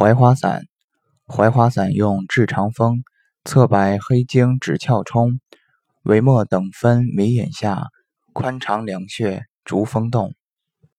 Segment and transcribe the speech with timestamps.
[0.00, 0.62] 槐花散，
[1.26, 3.02] 槐花散用治长风、
[3.44, 5.40] 侧白、黑经止窍冲、
[6.04, 7.88] 为末等分眉眼下，
[8.32, 10.36] 宽肠两穴，逐风动。